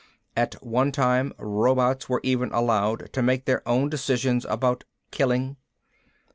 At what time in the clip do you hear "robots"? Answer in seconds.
1.37-2.09